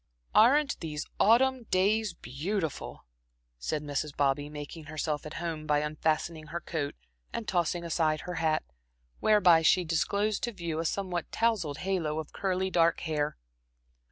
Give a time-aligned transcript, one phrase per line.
[0.33, 3.05] "Aren't these autumn days beautiful!"
[3.59, 4.17] said Mrs.
[4.17, 6.95] Bobby, making herself at home by unfastening her coat
[7.31, 8.63] and tossing aside her hat,
[9.19, 13.37] whereby she disclosed to view a somewhat tousled halo of curly dark hair.